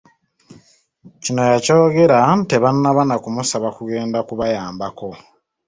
[1.21, 2.19] Kino ya kyogera
[2.49, 5.09] tebannaba na kumusaba kugenda ku bayambako.